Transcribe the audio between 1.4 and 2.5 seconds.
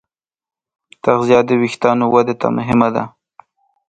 د وېښتیانو ودې ته